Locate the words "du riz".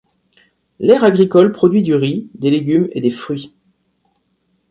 1.83-2.27